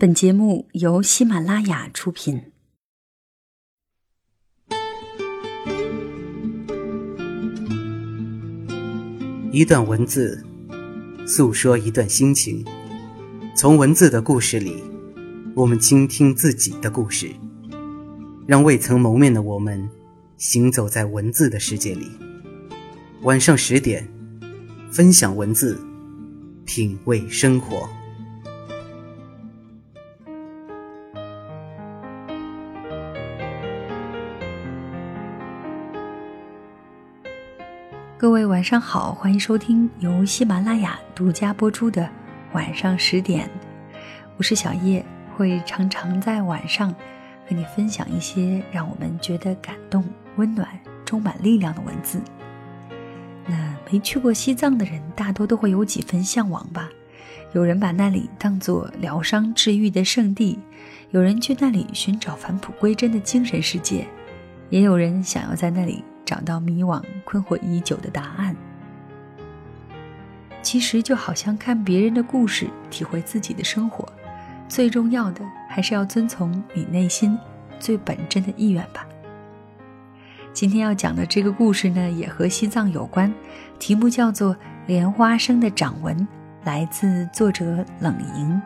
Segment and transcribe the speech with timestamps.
[0.00, 2.40] 本节目由喜马拉雅出品。
[9.52, 10.42] 一段文字，
[11.26, 12.64] 诉说一段心情。
[13.54, 14.82] 从文字的故事里，
[15.54, 17.30] 我们倾听自己的故事，
[18.46, 19.86] 让未曾谋面的我们，
[20.38, 22.10] 行走在文字的世界里。
[23.20, 24.08] 晚上十点，
[24.90, 25.78] 分享文字，
[26.64, 27.86] 品味生活。
[38.60, 42.06] 晚上好，欢迎收听由喜马拉雅独家播出的
[42.52, 43.48] 晚上十点，
[44.36, 45.02] 我是小叶，
[45.34, 46.94] 会常常在晚上
[47.48, 50.04] 和你分享一些让我们觉得感动、
[50.36, 50.68] 温暖、
[51.06, 52.20] 充满力量的文字。
[53.46, 56.90] 那没去过西藏的人，大多都会有几分向往吧？
[57.54, 60.58] 有人把那里当作疗伤治愈的圣地，
[61.12, 64.06] 有人去那里寻找返璞归真的精神世界，
[64.68, 66.04] 也有人想要在那里。
[66.30, 68.54] 找到迷惘、困惑已久的答案，
[70.62, 74.08] 其实就好像看别人的故事，体会自己的生活。
[74.68, 77.36] 最重要的还是要遵从你内心
[77.80, 79.04] 最本真的意愿吧。
[80.52, 83.34] 今天要讲的这个故事呢，也和西藏有关，
[83.80, 84.54] 题目叫做
[84.86, 86.16] 《莲花生的掌纹》，
[86.62, 88.62] 来自作者冷莹。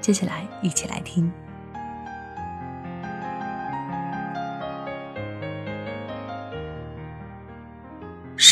[0.00, 1.30] 接下来一起来听。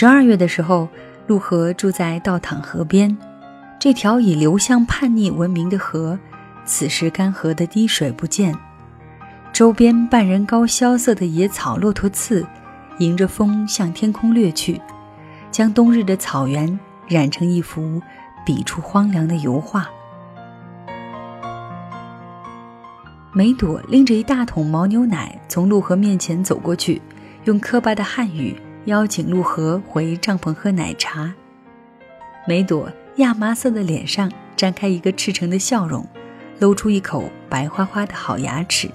[0.04, 0.86] 十二月的时候，
[1.28, 3.16] 陆河住在道淌河边。
[3.80, 6.18] 这条以流向叛逆闻名的河，
[6.66, 8.54] 此时干涸的滴水不见。
[9.50, 12.46] 周边半人高萧瑟的野草骆驼刺，
[12.98, 14.78] 迎着风向天空掠去，
[15.50, 18.02] 将冬日的草原染成一幅
[18.44, 19.88] 笔触荒凉的油画。
[23.32, 27.00] 梅朵拎着一大桶牦牛奶从陆河面前走过去，
[27.44, 28.54] 用磕巴的汉语。
[28.86, 31.32] 邀请陆河回帐篷喝奶茶。
[32.46, 36.06] 梅朵亚麻色的脸上绽开一个赤诚的笑容，
[36.58, 38.90] 露出一口白花花的好牙齿。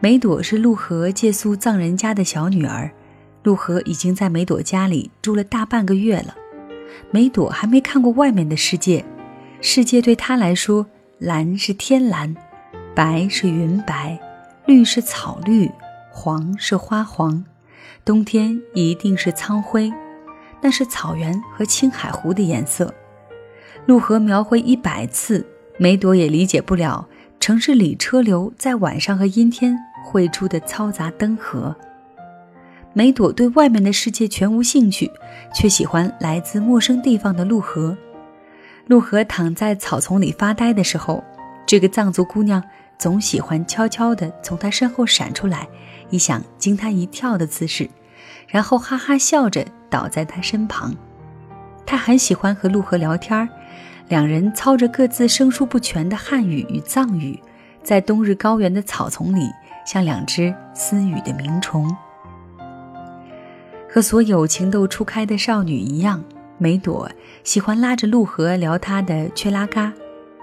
[0.00, 2.90] 梅朵是陆河借宿藏人家的小女儿，
[3.42, 6.34] 陆河已经在梅朵家里住了大半个月了。
[7.10, 9.04] 梅朵还没看过外面的世界，
[9.60, 10.86] 世界对她来说，
[11.18, 12.34] 蓝是天蓝，
[12.94, 14.18] 白是云白，
[14.66, 15.70] 绿是草绿，
[16.10, 17.44] 黄是花黄。
[18.04, 19.92] 冬天一定是苍灰，
[20.60, 22.92] 那是草原和青海湖的颜色。
[23.86, 25.46] 陆河描绘一百次，
[25.78, 27.06] 梅朵也理解不了
[27.40, 31.74] 城市里车流在晚上和阴天绘出的嘈杂灯河。
[32.92, 35.10] 梅朵对外面的世界全无兴趣，
[35.52, 37.96] 却喜欢来自陌生地方的陆河。
[38.86, 41.24] 陆河躺在草丛里发呆的时候，
[41.66, 42.62] 这个藏族姑娘
[42.98, 45.66] 总喜欢悄悄地从他身后闪出来。
[46.10, 47.88] 一想惊他一跳的姿势，
[48.48, 50.94] 然后哈哈笑着倒在他身旁。
[51.86, 53.48] 他很喜欢和陆河聊天
[54.08, 57.38] 两人操着各自生疏不全的汉语与藏语，
[57.82, 59.48] 在冬日高原的草丛里，
[59.86, 61.94] 像两只私语的鸣虫。
[63.90, 66.24] 和所有情窦初开的少女一样，
[66.58, 67.10] 梅朵
[67.44, 69.92] 喜欢拉着陆河聊她的缺拉嘎，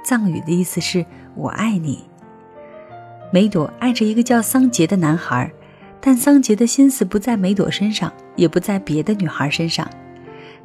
[0.06, 1.06] 藏语的意思是
[1.36, 2.11] 我爱你。
[3.34, 5.50] 梅朵爱着一个叫桑杰的男孩，
[6.02, 9.90] 但桑杰的心思不在梅朵身上，也不在别的女孩身上。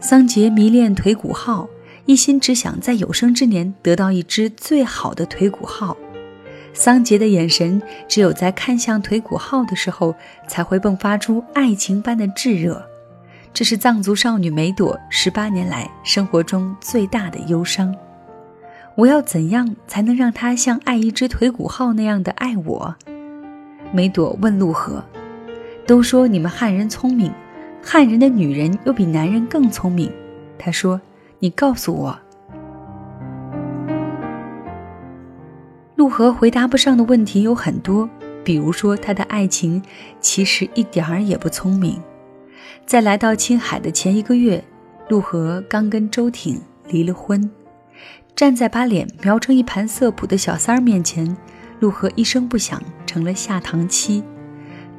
[0.00, 1.68] 桑杰迷恋腿骨号，
[2.06, 5.96] 一心只想在有生之年得到一只最好的腿骨号。
[6.74, 10.14] 桑杰的眼神只有在看向腿骨号的时候，
[10.48, 12.84] 才会迸发出爱情般的炙热。
[13.54, 17.94] 这是藏族少女梅朵十八年来生活中最大的忧伤。
[18.96, 22.96] 我要怎样才能让他像爱一只腿骨号那样的爱我？
[23.92, 25.04] 梅朵问陆河。
[25.86, 27.30] 都说你们汉人聪明，
[27.82, 30.10] 汉人的女人又比男人更聪明。
[30.58, 31.00] 他说
[31.38, 32.18] ：“你告诉我。”
[35.94, 38.08] 陆河回答不上的问题有很多，
[38.42, 39.82] 比如说他的爱情
[40.20, 42.00] 其实一点儿也不聪明。
[42.86, 44.64] 在来到青海的前一个月，
[45.10, 46.58] 陆河刚跟周挺
[46.88, 47.48] 离了婚。
[48.36, 51.34] 站在把脸描成一盘色谱的小三儿面前，
[51.80, 54.22] 陆河一声不响成了下堂妻。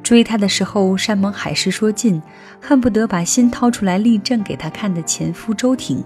[0.02, 2.20] 追他的时候山盟海誓说尽，
[2.60, 6.02] 恨不得把心掏出来立证给他看的前夫周挺，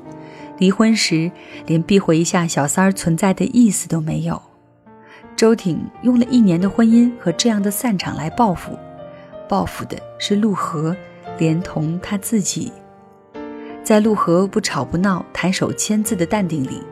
[0.58, 1.32] 离婚时
[1.64, 4.40] 连避讳一下小三儿存在的意思都没有。
[5.34, 8.78] 周挺用了一年的婚姻和这样的散场来报复，
[9.48, 10.94] 报复的是陆河，
[11.38, 12.70] 连同他自己。
[13.82, 16.82] 在陆河不吵不闹、抬手签字的淡定里。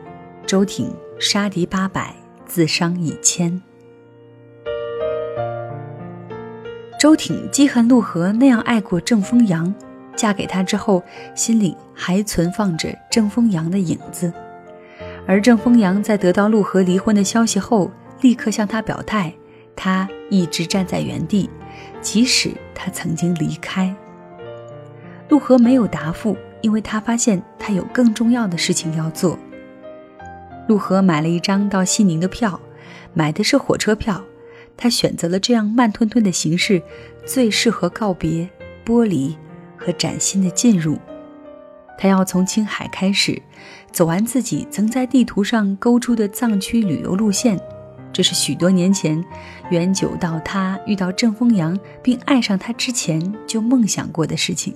[0.46, 2.14] 周挺杀敌八百，
[2.44, 3.60] 自伤一千。
[6.98, 9.72] 周挺记恨陆河那样爱过郑风阳，
[10.16, 11.02] 嫁给他之后，
[11.34, 14.32] 心里还存放着郑风阳的影子。
[15.26, 17.90] 而郑风阳在得到陆河离婚的消息后，
[18.20, 19.32] 立刻向他表态，
[19.76, 21.48] 他一直站在原地，
[22.02, 23.94] 即使他曾经离开。
[25.28, 29.38] 陆河没有答复，因为他发现他有更重要的事情要做。
[30.70, 32.60] 陆河买了一张到西宁的票，
[33.12, 34.22] 买的是火车票。
[34.76, 36.80] 他选择了这样慢吞吞的形式，
[37.26, 38.48] 最适合告别、
[38.86, 39.36] 剥离
[39.76, 40.96] 和崭新的进入。
[41.98, 43.42] 他要从青海开始，
[43.90, 47.60] 走完自己曾在地图上勾出的藏区旅游路线。
[48.12, 49.24] 这是许多年前，
[49.70, 54.72] 远久到他遇到郑风阳并爱上他之前就梦想过的事情。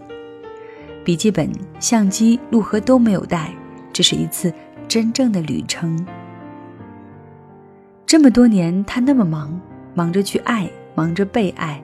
[1.05, 1.49] 笔记本、
[1.79, 3.55] 相机、陆河都没有带，
[3.93, 4.53] 这是一次
[4.89, 6.07] 真正的旅程。
[8.07, 9.61] 这么多年，他那么忙，
[9.95, 11.83] 忙着去爱，忙着被爱，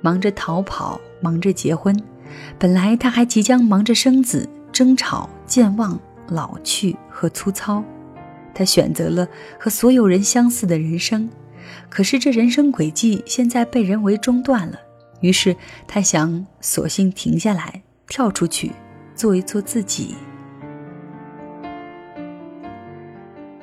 [0.00, 1.96] 忙着逃跑，忙着结婚。
[2.58, 5.98] 本来他还即将忙着生子、争吵、健忘、
[6.28, 7.82] 老去和粗糙。
[8.54, 9.26] 他选择了
[9.58, 11.28] 和所有人相似的人生，
[11.88, 14.78] 可是这人生轨迹现在被人为中断了。
[15.20, 15.56] 于是
[15.86, 18.72] 他想，索性停下来，跳出去，
[19.14, 20.16] 做一做自己。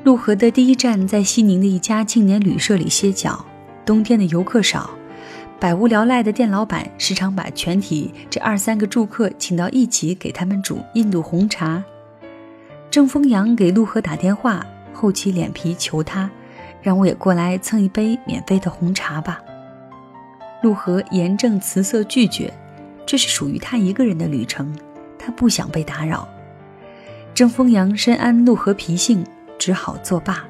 [0.02, 3.46] 陆河的第一站在西宁的一家青年旅社里歇脚。
[3.86, 4.90] 冬天的游客少，
[5.60, 11.84] 百无聊赖的店老板时常把全体这二三个住客请到一起，给他们煮印度红茶。
[12.90, 16.30] 郑风阳给陆河打电话，厚起脸皮求他，
[16.82, 19.42] 让我也过来蹭一杯免费的红茶吧。
[20.62, 22.54] 陆河严正辞色拒绝，
[23.06, 24.74] 这是属于他一个人的旅程，
[25.18, 26.30] 他不想被打扰。
[27.34, 29.26] 郑风阳深谙陆河脾性。
[29.60, 30.44] 只好作罢。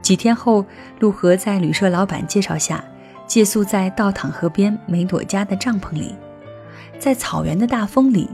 [0.00, 0.64] 几天后，
[1.00, 2.82] 陆河在旅社老板介绍下，
[3.26, 6.16] 借宿在道淌河边梅朵家的帐篷里。
[6.98, 8.30] 在草原的大风里，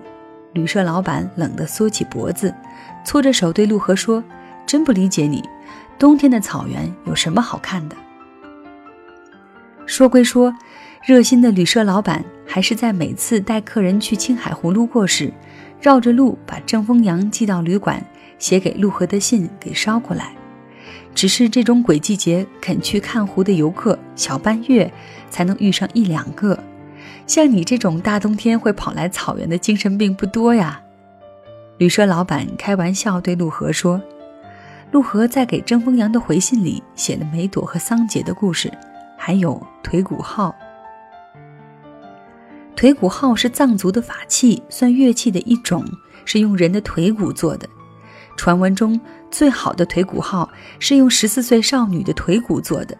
[0.53, 2.55] 旅社老板冷得缩起脖子，
[3.05, 4.23] 搓着手对陆河说
[4.65, 5.43] ：“真不理解你，
[5.99, 7.97] 冬天的草原有什么好看的？”
[9.85, 10.55] 说归说，
[11.05, 15.33] 热心的旅社老板还是在每次带客人去青海湖路过时，
[15.81, 18.03] 绕着路把郑风阳寄到旅馆。
[18.39, 20.35] 写给陆河的信给捎过来，
[21.15, 24.93] 只是这种鬼季节肯去看湖的游客，小半月
[25.31, 26.59] 才能遇上一两个。
[27.27, 30.81] 像你这种大冬天会跑来草原的精神病不多呀。
[31.79, 34.01] 旅社老板开玩笑对陆河说
[34.93, 38.73] ：“陆河在给郑风阳的回信里写了梅朵和桑杰的故事，
[39.17, 40.55] 还有腿骨号。
[42.77, 45.85] 腿骨号是藏族的法器，算乐器的一种，
[46.25, 47.69] 是用人的腿骨做的。”
[48.37, 49.01] 传闻中
[49.31, 50.49] 最好的腿骨号
[50.79, 52.97] 是用十四岁少女的腿骨做的，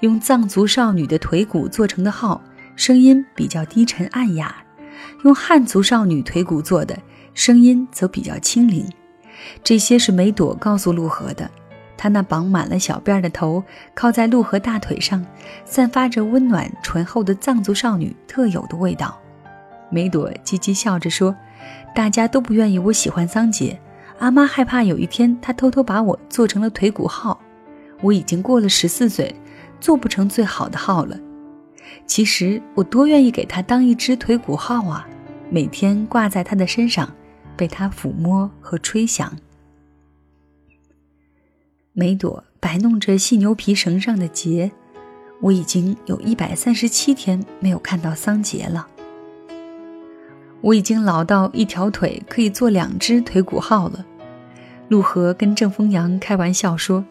[0.00, 2.40] 用藏族少女的腿骨做成的号，
[2.76, 4.48] 声音比较低沉暗哑；
[5.24, 6.98] 用汉族少女腿骨做的，
[7.32, 8.86] 声音则比较轻灵。
[9.62, 11.50] 这些是梅朵告诉陆河的。
[11.96, 13.62] 她那绑满了小辫的头
[13.94, 15.24] 靠在陆河大腿上，
[15.64, 19.18] 散发着温暖醇厚的藏族少女特有的味道。
[19.90, 21.34] 梅朵叽叽笑着说
[21.94, 23.78] ：“大家都不愿意我喜欢桑杰。”
[24.18, 27.40] 阿妈害怕有一天他偷偷把我做成了腿骨号，
[28.00, 29.34] 我已经过了十四岁，
[29.80, 31.18] 做不成最好的号了。
[32.06, 35.06] 其实我多愿意给他当一只腿骨号啊，
[35.50, 37.12] 每天挂在他的身上，
[37.56, 39.36] 被他抚摸和吹响。
[41.92, 44.72] 梅朵摆弄着细牛皮绳上的结，
[45.40, 48.88] 我已经有一百三十七天没有看到桑杰了。
[50.64, 54.02] 我已经老到一条腿可以做两只腿骨号了，
[54.88, 57.04] 陆河跟郑风阳开玩笑说。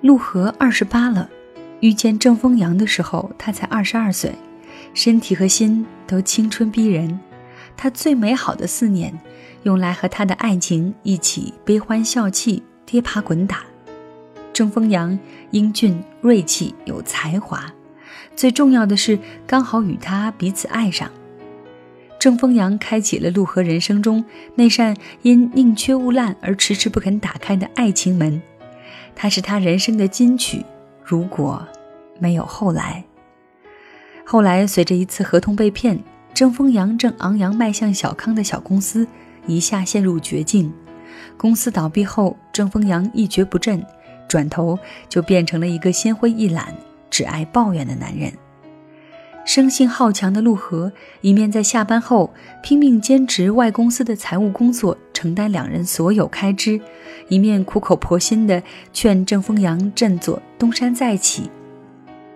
[0.00, 1.28] 陆河二十八了，
[1.80, 4.34] 遇见郑风阳的时候，他才二十二岁，
[4.94, 7.20] 身体和心都青春逼人。
[7.76, 9.12] 他最美好的四年，
[9.64, 13.73] 用来和他的爱情一起悲欢笑气，跌爬滚打。
[14.54, 15.18] 郑风阳
[15.50, 17.74] 英俊锐气有才华，
[18.36, 19.18] 最重要的是
[19.48, 21.10] 刚好与他彼此爱上。
[22.20, 28.40] 郑风阳开启了陆河人生中那扇因宁缺毋滥而迟迟不肯打开的爱情门，
[29.16, 30.64] 他是他人生的金曲。
[31.02, 31.66] 如果
[32.20, 33.04] 没有后来，
[34.24, 35.98] 后来随着一次合同被骗，
[36.32, 39.04] 郑风阳正昂扬迈向小康的小公司，
[39.48, 40.72] 一下陷入绝境。
[41.36, 43.84] 公司倒闭后，郑风阳一蹶不振。
[44.28, 44.78] 转头
[45.08, 46.74] 就变成了一个心灰意懒、
[47.10, 48.32] 只爱抱怨的男人。
[49.44, 50.90] 生性好强的陆河，
[51.20, 56.80] 一面在下班后拼命兼职外公司的财务工作，承担两人所有开支，
[57.28, 58.62] 一面苦口婆心地
[58.92, 61.50] 劝郑丰阳振作，东山再起。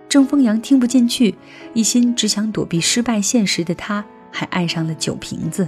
[0.07, 1.33] 郑丰阳听不进去，
[1.73, 5.67] 一心只想躲避失败现实的他，还爱上了酒瓶子。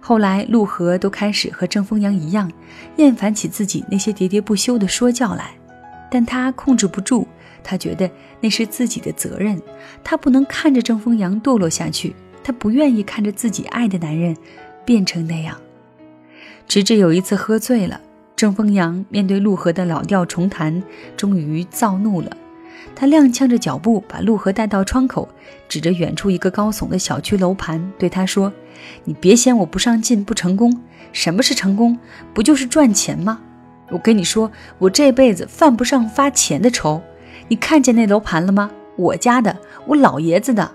[0.00, 2.50] 后来，陆河都开始和郑风阳一样，
[2.96, 5.50] 厌烦起自己那些喋喋不休的说教来，
[6.10, 7.26] 但他控制不住。
[7.62, 9.60] 他觉得那是自己的责任，
[10.02, 14.34] 他不能看着郑风阳堕落下去，他不愿意看着自己爱的男人
[14.86, 15.58] 变成那样。
[16.66, 18.00] 直至有一次喝醉了，
[18.36, 20.82] 郑风阳面对陆河的老调重弹，
[21.16, 22.34] 终于躁怒了。
[22.94, 25.28] 他踉跄着脚步把陆河带到窗口，
[25.68, 28.52] 指着远处一个高耸的小区楼盘，对他说
[29.04, 30.80] ：“你别嫌我不上进、不成功。
[31.12, 31.98] 什么是成功？
[32.34, 33.40] 不就是赚钱吗？
[33.90, 37.02] 我跟你说，我这辈子犯不上发钱的愁。”
[37.48, 38.70] 你看见那楼盘了吗？
[38.96, 39.56] 我家的，
[39.86, 40.70] 我老爷子的。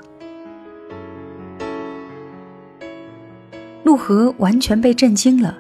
[3.84, 5.60] 陆河完全被震惊了，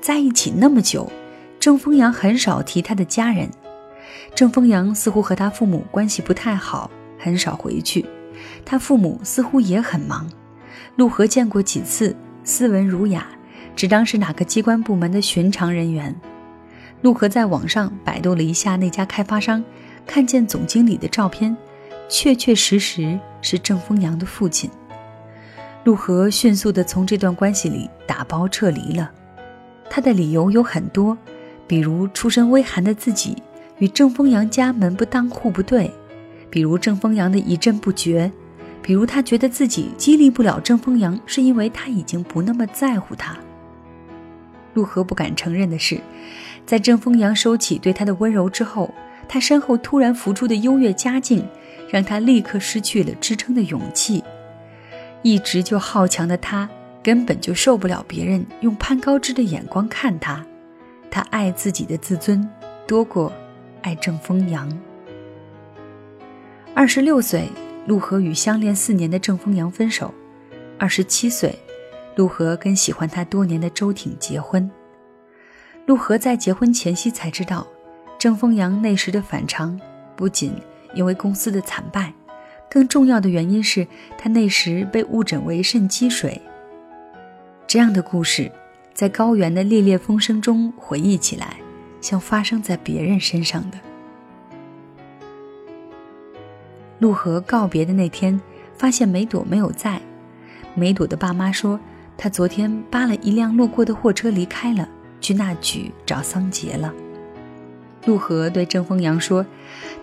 [0.00, 1.10] 在一起那么久，
[1.58, 3.50] 郑风阳很少提他的家人。
[4.36, 8.04] 郑丰阳似乎和他父母关系不太好，很少回去。
[8.66, 10.30] 他父母似乎也很忙。
[10.96, 12.14] 陆河见过几次，
[12.44, 13.26] 斯文儒雅，
[13.74, 16.14] 只当是哪个机关部门的寻常人员。
[17.00, 19.64] 陆河在网上百度了一下那家开发商。
[20.06, 21.56] 看见总经理的照片，
[22.08, 24.70] 确确实实是郑丰阳的父亲。
[25.82, 29.10] 陆河迅速地从这段关系里打包撤离了。
[29.90, 31.16] 他的理由有很多，
[31.66, 33.42] 比如出身微寒的自己
[33.78, 35.90] 与郑丰阳家门不当户不对，
[36.50, 38.30] 比如郑丰阳的一阵不绝，
[38.82, 43.36] 比如他觉得自己激励不了郑丰阳，是因为他已经不那么在乎他。
[44.74, 46.00] 陆河不敢承认的是，
[46.64, 48.92] 在郑丰阳收起对他的温柔之后。
[49.28, 51.44] 他身后突然浮出的优越家境，
[51.90, 54.22] 让他立刻失去了支撑的勇气。
[55.22, 56.70] 一直就好强的他，
[57.02, 60.46] 根本就受不了别人用攀高枝的眼光看他。
[61.10, 62.48] 他爱自己的自尊
[62.86, 63.32] 多过
[63.86, 64.68] 爱郑风阳。
[66.74, 67.48] 二十六岁，
[67.86, 70.12] 陆河与相恋四年的郑风阳分手；
[70.76, 71.56] 二十七岁，
[72.16, 74.68] 陆河跟喜欢他多年的周挺结婚。
[75.86, 77.64] 陆河在结婚前夕才知道。
[78.18, 79.78] 郑风阳那时的反常，
[80.16, 80.50] 不仅
[80.92, 82.12] 因为公司的惨败，
[82.68, 83.86] 更重要的原因是
[84.18, 86.42] 他那时被误诊为肾积水。
[87.68, 88.50] 这样的故事，
[88.92, 91.58] 在高原的烈烈风声中回忆起来，
[92.06, 93.78] 像发生在别人身上的。
[97.00, 98.40] 陆河告别的那天，
[98.78, 100.00] 发现梅朵没有在。
[100.76, 101.80] 梅朵的爸妈说，
[102.16, 104.88] 他昨天扒了一辆路过的货车离开了，
[105.20, 106.94] 去那曲找桑杰了。
[108.04, 109.44] 陆河对郑丰阳说：“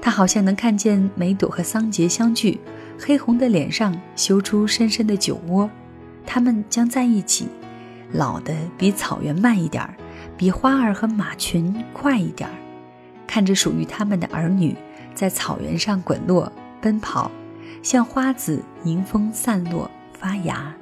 [0.01, 2.59] 他好像能看见梅朵和桑杰相聚，
[2.99, 5.69] 黑红的脸上修出深深的酒窝，
[6.25, 7.47] 他们将在一起，
[8.11, 9.95] 老的比草原慢一点儿，
[10.37, 12.55] 比花儿和马群快一点儿。
[13.25, 14.75] 看着属于他们的儿女
[15.15, 17.31] 在草原上滚落奔跑，
[17.81, 20.73] 像花子迎风散落发芽。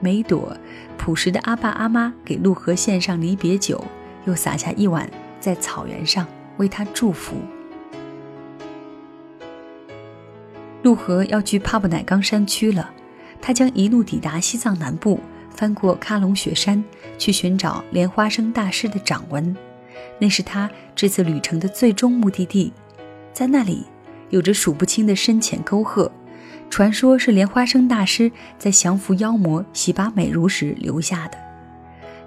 [0.00, 0.56] 每朵
[0.98, 3.84] 朴实的阿爸阿妈给陆河献上离别酒，
[4.24, 5.08] 又洒下一碗。”
[5.44, 7.36] 在草原上为他祝福。
[10.82, 12.90] 陆河要去帕布乃冈山区了，
[13.42, 15.20] 他将一路抵达西藏南部，
[15.50, 16.82] 翻过喀隆雪山，
[17.18, 19.56] 去寻找莲花生大师的掌纹。
[20.18, 22.72] 那是他这次旅程的最终目的地。
[23.32, 23.84] 在那里，
[24.30, 26.10] 有着数不清的深浅沟壑，
[26.70, 31.38] 传说是莲花生大师在降服妖魔、洗拔美如时留下的。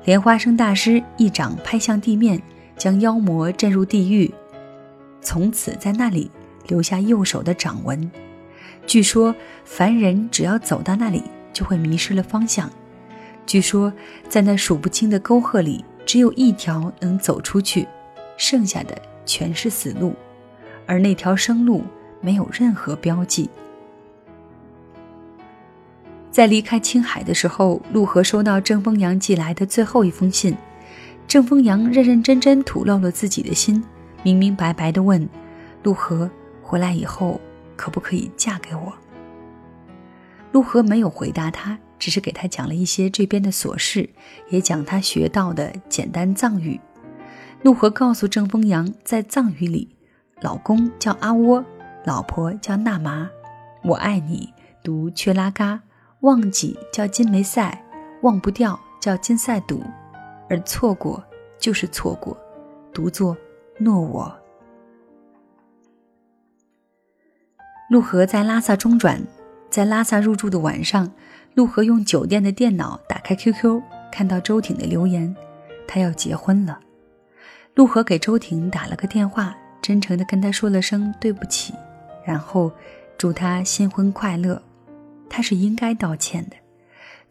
[0.06, 2.42] 莲花生大师一掌拍向地面。
[2.78, 4.32] 将妖魔震入地狱，
[5.20, 6.30] 从此在那里
[6.68, 8.12] 留下右手的掌纹。
[8.86, 12.72] 据说凡人只要走到那里，就会迷失了方向。
[13.48, 13.92] 据说
[14.28, 17.88] 在那数不清的沟壑里，只有一条能走出去，
[18.36, 20.14] 剩下的全是死路，
[20.86, 21.82] 而那条生路
[22.22, 23.50] 没有任何标记。
[26.30, 30.56] 在离开青海的时候，陆河收到郑丰阳寄来的最后一封信。
[31.28, 33.84] 郑丰阳认认真真吐露了自己的心，
[34.24, 35.28] 明明白白地问
[35.84, 36.30] ：“陆河
[36.62, 37.42] 回来以后，
[37.76, 38.94] 可不可以嫁给我？”
[40.54, 44.10] 陆河没有回答他，只是给他讲了一些这边的琐事，
[44.50, 46.80] 也讲他学到的简单藏语。
[47.64, 49.96] 陆河告诉郑丰阳，在藏语里，
[50.42, 51.64] 老公叫阿窝，
[52.06, 53.30] 老婆叫纳麻，
[53.84, 55.82] 我爱你读缺拉嘎，
[56.22, 57.84] 忘记叫金梅赛，
[58.22, 59.84] 忘不掉叫金赛赌。
[60.50, 61.22] 而错过
[61.60, 62.38] 就是错过，
[62.94, 63.36] 读作
[63.80, 64.34] 诺我。
[67.90, 69.22] 陆河在拉萨中转，
[69.70, 71.12] 在拉萨入住的晚上，
[71.58, 75.36] 陆河用酒店的电脑打开 QQ，看到周挺的留言，
[75.88, 76.80] 他要结婚了。
[77.74, 81.74] 陆河给周挺打了个电话，真诚地跟他说了声对不起，
[82.24, 82.72] 然后
[83.18, 84.62] 祝他新婚快乐。
[85.28, 86.56] 他是应该道歉的，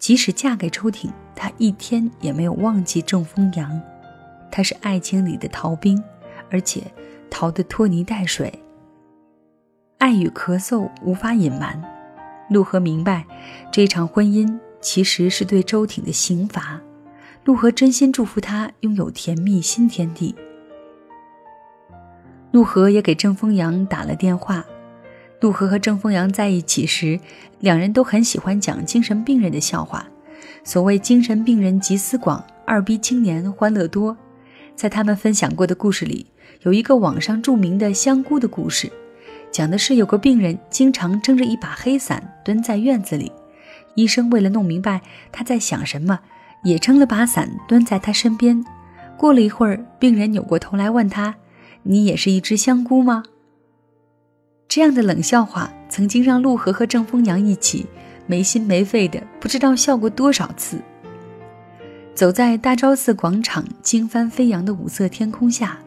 [0.00, 3.80] 即使嫁给周挺，他一天也没有忘记郑风阳。
[4.50, 6.02] 他是爱情里的逃兵，
[6.50, 6.82] 而且
[7.30, 8.52] 逃得拖泥带水。
[9.98, 11.80] 爱与咳嗽无法隐瞒，
[12.48, 13.24] 陆河明白，
[13.72, 16.80] 这场婚姻其实是对周挺的刑罚。
[17.44, 20.34] 陆河真心祝福他拥有甜蜜新天地。
[22.52, 24.64] 陆河也给郑风阳打了电话。
[25.40, 27.20] 陆河和郑风阳在一起时，
[27.60, 30.06] 两人都很喜欢讲精神病人的笑话。
[30.64, 34.16] 所谓精神病人集思广，二逼青年欢乐多。
[34.74, 36.26] 在他们分享过的故事里，
[36.62, 38.90] 有一个网上著名的香菇的故事，
[39.50, 43.32] 讲的是有个病人经常撑着一把黑伞蹲在院子里，
[43.94, 45.00] 医生为了弄明白
[45.32, 46.20] 他在想什么，
[46.62, 48.64] 也撑了把伞蹲在他身边。
[49.16, 51.34] 过了一会儿，病人扭过头来问他
[51.84, 53.22] ：“你也是一只香菇吗？”
[54.68, 57.86] 这样的冷笑话曾经让陆河和郑风阳一起
[58.26, 60.78] 没心没肺的，不知道笑过多少次。
[62.14, 65.78] 走在大昭寺广场经幡飞扬的五色天空下，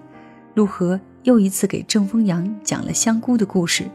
[0.56, 1.00] 陆河
[1.30, 3.86] 又一次给郑风阳讲了香菇的故事，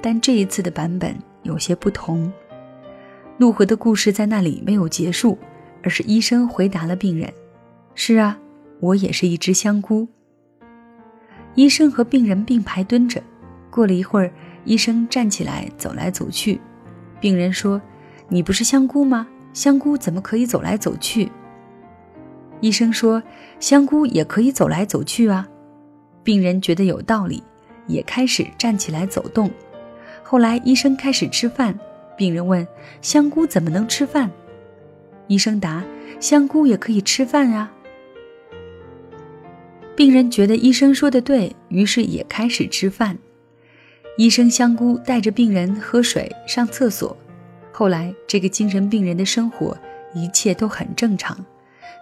[0.00, 2.32] 但这一次的版本有些不同。
[3.36, 5.36] 陆河的故事在那里没有结束，
[5.82, 7.30] 而是医生回答了病人
[7.94, 8.38] ：“是啊，
[8.80, 10.08] 我也是一只香菇。”
[11.54, 13.22] 医生和病人并排蹲着，
[13.70, 14.32] 过了一会儿，
[14.64, 16.58] 医生站起来走来走去。
[17.20, 17.78] 病人说
[18.26, 19.28] ：“你不是香菇吗？
[19.52, 21.30] 香菇怎么可以走来走去？”
[22.62, 23.22] 医生说
[23.60, 25.46] ：“香菇也可以走来走去啊。”
[26.22, 27.42] 病人觉得有道理，
[27.86, 29.50] 也开始站起来走动。
[30.22, 31.78] 后来医生开始吃饭，
[32.16, 32.66] 病人问
[33.02, 34.30] ：“香菇怎么能吃饭？”
[35.28, 35.82] 医生答
[36.20, 37.72] ：“香菇也可以吃饭啊。”
[39.96, 43.18] 病人觉得医生说的对，于是也开始吃饭。
[44.16, 47.16] 医生香菇带着病人喝水、上厕所。
[47.72, 49.76] 后来这个精神病人的生活
[50.14, 51.36] 一切都很正常。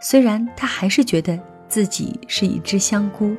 [0.01, 1.39] 虽然他还是觉得
[1.69, 3.37] 自己是一只香菇。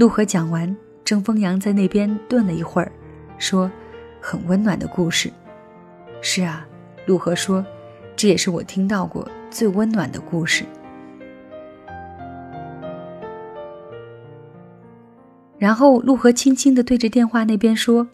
[0.00, 2.90] 陆河讲完，郑风阳在那边顿了一会儿，
[3.36, 3.70] 说
[4.18, 5.30] ：“很温暖的故事。”
[6.22, 6.66] 是啊，
[7.04, 7.62] 陆河说
[8.16, 10.64] ：“这也是我听到过最温暖的故事。”
[15.58, 18.08] 然后陆河轻轻地对着电话那边说：“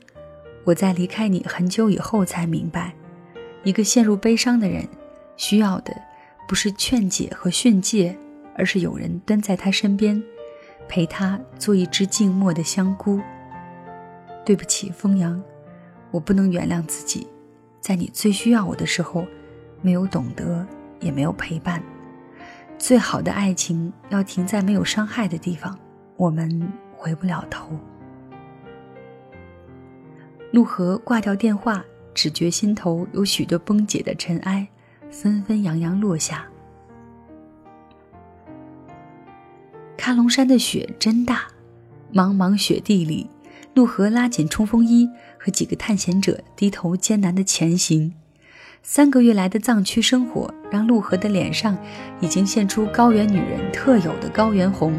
[0.66, 2.92] 我在离开你很久以后才明白，
[3.62, 4.85] 一个陷入悲伤的人。”
[5.38, 5.94] 需要的
[6.49, 8.16] 不是劝解和训诫，
[8.57, 10.20] 而是有人蹲在他身边，
[10.88, 13.20] 陪他做一只静默的香菇。
[14.44, 15.42] 对不起，风阳，
[16.11, 17.27] 我不能原谅自己，
[17.81, 19.27] 在你最需要我的时候，
[19.83, 20.66] 没有懂得，
[21.01, 21.83] 也没有陪伴。
[22.79, 25.79] 最好的爱情要停在没有伤害的地方，
[26.16, 27.70] 我们回不了头。
[30.53, 34.66] 陆河挂掉电话，只觉心头有许多崩解的尘埃。
[35.09, 36.46] 纷纷扬扬落下。
[40.07, 41.49] 喀龙山的雪真大，
[42.14, 43.29] 茫茫雪地里，
[43.75, 48.14] 陆河拉紧冲锋衣，和几个探险者低头艰难的前行。
[48.85, 51.77] 三个月来的藏区生活，让陆河的脸上
[52.21, 54.97] 已经现出高原女人特有的高原红。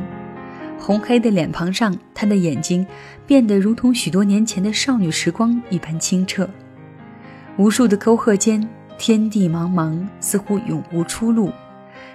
[0.78, 2.86] 红黑的脸庞上，她的眼睛
[3.26, 6.50] 变得如同许多年前的少女时光一般清澈。
[7.56, 8.68] 无数的沟壑间。
[8.98, 11.50] 天地茫茫，似乎永无出路。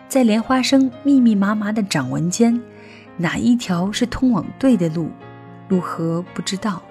[0.08, 2.60] 在莲花生密密麻麻的掌纹间，
[3.16, 5.10] 哪一条是通往对的路？
[5.68, 6.82] 陆河不知道。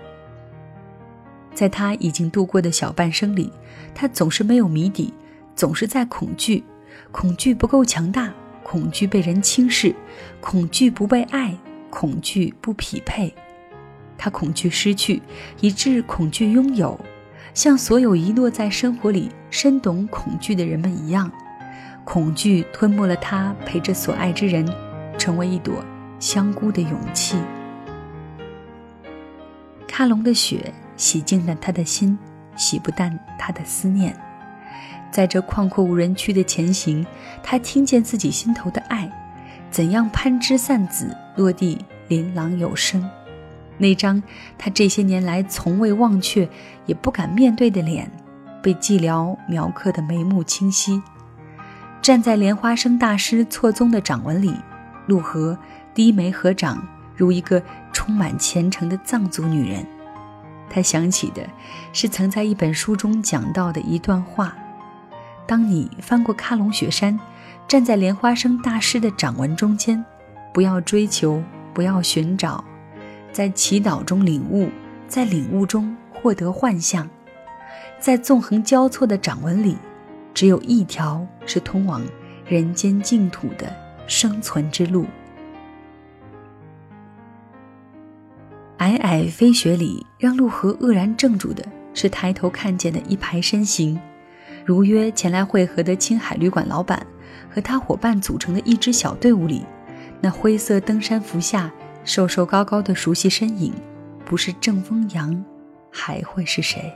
[1.53, 3.51] 在他已经度过的小半生里，
[3.93, 5.13] 他总是没有谜底，
[5.55, 6.63] 总是在恐惧：
[7.11, 9.93] 恐惧不够强大，恐惧被人轻视，
[10.39, 11.57] 恐惧不被爱，
[11.89, 13.33] 恐惧不匹配。
[14.17, 15.21] 他恐惧失去，
[15.59, 16.99] 以致恐惧拥有。
[17.53, 21.29] 像所有遗落在生活里、深懂恐惧的人们一样，
[22.05, 24.65] 恐惧吞没了他陪着所爱之人，
[25.17, 25.83] 成为一朵
[26.21, 27.35] 香菇的勇气。
[29.87, 32.17] 喀隆的雪洗净了他的心，
[32.55, 34.15] 洗不淡他的思念。
[35.11, 37.05] 在这旷阔无人区的前行，
[37.41, 39.11] 他听见自己心头的爱，
[39.71, 43.09] 怎样攀枝散子，落地琳琅有声。
[43.79, 44.21] 那张
[44.59, 46.47] 他这些年来从未忘却、
[46.85, 48.09] 也不敢面对的脸，
[48.61, 51.01] 被寂寥描刻的眉目清晰。
[51.99, 54.55] 站在莲花生大师错综的掌纹里，
[55.07, 55.57] 陆河
[55.93, 59.85] 低眉合掌，如一个充满虔诚的藏族女人。
[60.69, 61.45] 她想起的
[61.91, 64.55] 是曾在一本书中讲到的一段话：
[65.45, 67.19] 当你翻过喀龙雪山，
[67.67, 70.03] 站在莲花生大师的掌纹中间，
[70.53, 72.63] 不要追求，不要寻找，
[73.33, 74.69] 在祈祷中领悟，
[75.07, 77.09] 在领悟中获得幻象，
[77.99, 79.77] 在纵横交错的掌纹里，
[80.33, 82.01] 只有一条是通往
[82.45, 83.73] 人间净土的
[84.07, 85.05] 生存之路。
[88.97, 93.99] 皑皑飞雪里，让陆河愕然怔住的是抬头看见的一排身形，
[94.65, 97.05] 如约前来会合的青海旅馆老板
[97.49, 99.65] 和他伙伴组成的一支小队伍里，
[100.19, 101.71] 那灰色登山服下
[102.03, 103.73] 瘦瘦高高的熟悉身影，
[104.25, 105.43] 不是郑风阳，
[105.91, 106.91] 还会是谁？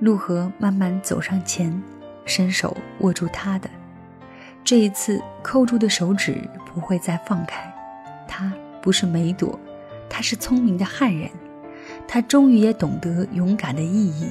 [0.00, 1.82] 陆河慢慢走上前，
[2.26, 3.70] 伸手握住他的，
[4.62, 7.72] 这一次扣住的手指不会再放开，
[8.26, 8.52] 他。
[8.84, 9.58] 不是梅朵，
[10.10, 11.30] 他是聪明的汉人，
[12.06, 14.28] 他终于也懂得勇敢的意义。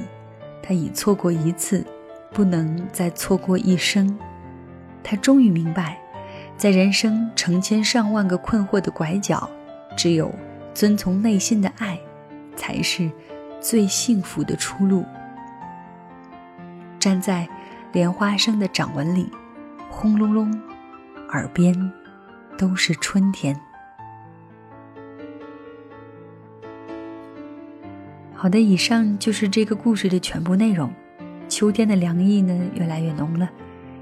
[0.62, 1.84] 他已错过一次，
[2.32, 4.16] 不能再错过一生。
[5.02, 5.98] 他终于明白，
[6.56, 9.50] 在人生成千上万个困惑的拐角，
[9.96, 10.32] 只有
[10.72, 11.98] 遵从内心的爱，
[12.54, 13.10] 才是
[13.60, 15.04] 最幸福的出路。
[17.00, 17.48] 站在
[17.90, 19.28] 莲花生的掌纹里，
[19.90, 20.62] 轰隆隆，
[21.30, 21.92] 耳边
[22.56, 23.60] 都是春天。
[28.44, 30.92] 好的，以上就是这个故事的全部内容。
[31.48, 33.48] 秋天的凉意呢，越来越浓了，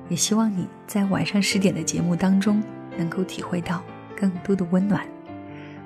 [0.09, 2.61] 也希望你在晚上十点的节目当中
[2.98, 3.81] 能够体会到
[4.16, 5.07] 更多的温暖。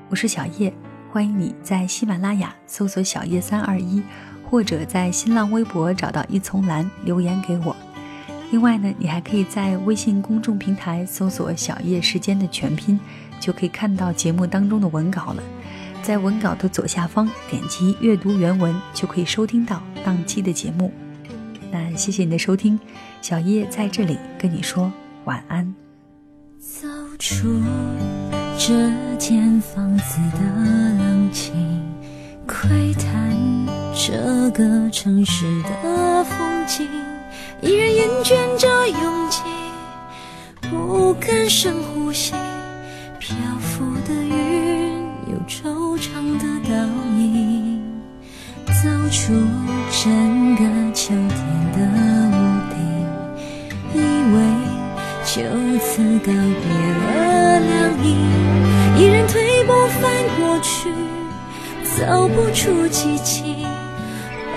[0.09, 0.73] 我是小叶，
[1.11, 4.03] 欢迎你在喜马拉雅搜索“小叶三二一”，
[4.49, 7.77] 或者在新浪微博找到一丛蓝留言给我。
[8.53, 12.99] 另外呢，你还可以在微信公众平台搜索“小叶时间”的全拼，
[13.38, 15.42] 就可以看到节目当中的文稿了。
[16.07, 20.92] 在文稿的左下方点击阅读原文，就可以收听到当期的节目。
[21.73, 22.79] 那谢谢你的收听，
[23.21, 24.92] 小叶在这里跟你说
[25.25, 25.75] 晚安。
[26.61, 26.87] 走
[27.19, 27.61] 出
[28.57, 28.73] 这
[29.19, 30.38] 间房子的
[30.97, 31.83] 冷清，
[32.47, 33.37] 窥探
[33.92, 36.87] 这个城市的风景，
[37.61, 39.40] 依然厌倦着拥挤，
[40.71, 42.33] 不敢深呼吸。
[45.97, 46.75] 惆怅的倒
[47.17, 47.81] 影，
[48.67, 49.33] 走出
[49.91, 50.61] 整个
[50.93, 51.35] 秋天
[51.73, 51.79] 的
[52.33, 52.35] 屋
[52.71, 52.77] 顶，
[53.95, 53.97] 以
[54.35, 54.37] 为
[55.25, 55.33] 就
[55.79, 58.07] 此告别了凉意，
[58.99, 60.05] 依然退步翻
[60.39, 60.91] 过去，
[61.83, 63.65] 走不出寂静。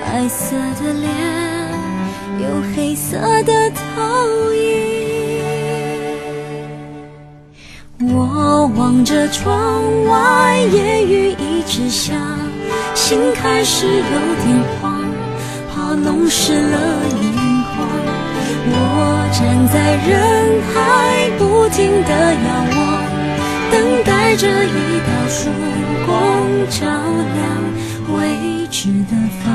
[0.02, 1.10] 白色的脸，
[2.42, 2.44] 有
[2.76, 4.99] 黑色的投影。
[8.52, 12.16] 我望着窗外，夜雨一直下，
[12.96, 13.94] 心开始有
[14.44, 15.00] 点慌，
[15.72, 16.78] 怕弄湿了
[17.22, 17.32] 眼
[17.76, 17.78] 眶。
[18.72, 18.74] 我
[19.38, 19.78] 站在
[20.10, 20.18] 人
[20.74, 22.82] 海，不停地遥望，
[23.70, 25.52] 等待着一道曙
[26.08, 26.10] 光
[26.72, 26.88] 照
[27.36, 27.38] 亮
[28.18, 29.49] 未知的方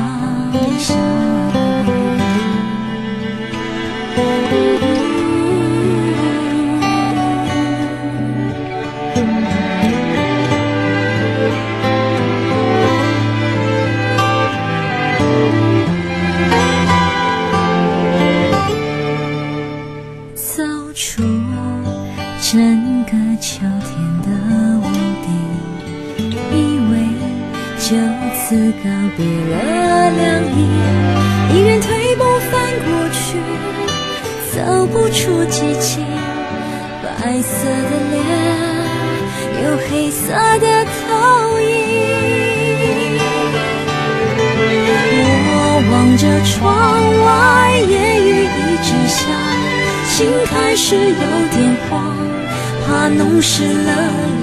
[50.75, 52.15] 是有点慌，
[52.85, 53.91] 怕弄湿了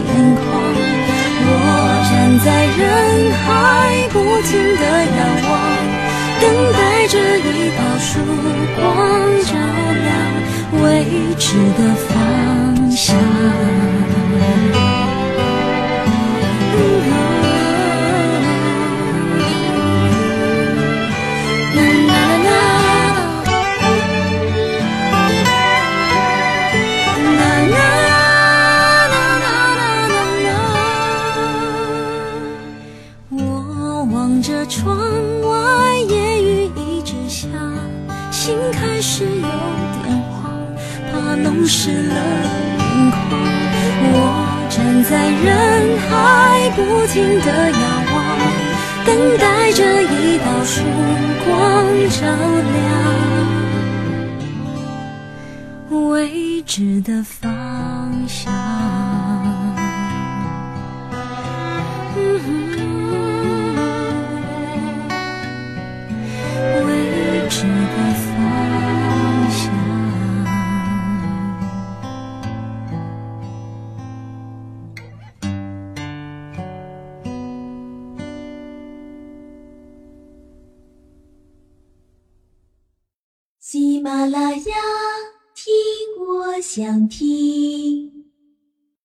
[0.08, 0.44] 眼眶。
[1.44, 1.50] 我
[2.08, 2.46] 站在
[2.78, 2.80] 人
[3.44, 3.48] 海，
[4.08, 4.14] 不
[4.48, 4.82] 停地
[5.18, 5.52] 仰望，
[6.40, 8.08] 等待着一道曙
[8.76, 8.80] 光
[9.44, 9.52] 照
[10.02, 10.08] 亮
[10.82, 10.84] 未
[11.38, 11.44] 知
[11.78, 12.10] 的方
[12.90, 13.14] 向。
[41.66, 43.20] 湿了眼眶，
[44.14, 44.14] 我
[44.70, 45.10] 站在
[45.44, 45.50] 人
[46.08, 46.10] 海，
[46.76, 47.76] 不停的遥
[48.12, 48.16] 望，
[49.04, 50.82] 等待着一道曙
[51.44, 51.50] 光
[52.10, 52.20] 照
[52.74, 52.80] 亮
[56.10, 57.42] 未知的方
[58.26, 58.71] 向。
[86.74, 88.21] 想听。